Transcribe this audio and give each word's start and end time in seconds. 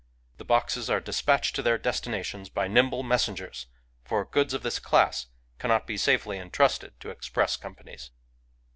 The 0.37 0.45
boxes 0.45 0.89
are 0.89 0.99
despatched 0.99 1.55
to 1.55 1.61
their 1.61 1.77
destinations 1.77 2.49
by 2.49 2.67
nimble 2.67 3.03
messengers,— 3.03 3.67
for 4.07 4.25
goods 4.25 4.55
of 4.55 4.63
this 4.63 4.79
class 4.79 5.27
cannot 5.59 5.85
be 5.85 5.95
safely 5.95 6.39
intrusted 6.39 6.99
to 7.01 7.11
express 7.11 7.55
companies. 7.55 8.09